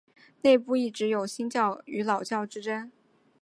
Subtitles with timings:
[0.41, 2.91] 内部一直有新教与老教之争。